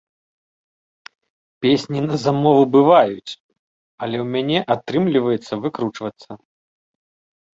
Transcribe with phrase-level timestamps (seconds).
[1.65, 3.31] Песні на замову бываюць,
[4.05, 6.31] але ў мяне атрымліваецца выкручвацца.